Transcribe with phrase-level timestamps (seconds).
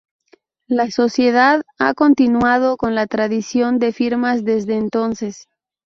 [0.67, 5.47] La sociedad ha continuado con la tradición de firmas desde entonces.